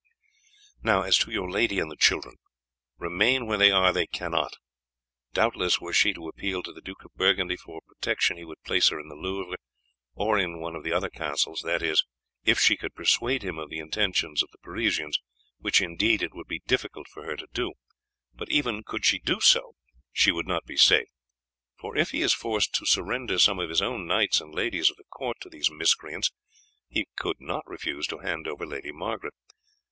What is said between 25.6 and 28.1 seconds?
miscreants, he could not refuse